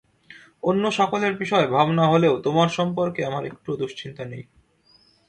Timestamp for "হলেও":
2.07-2.35